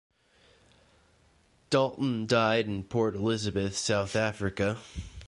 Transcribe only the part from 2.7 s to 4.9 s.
Port Elizabeth, South Africa.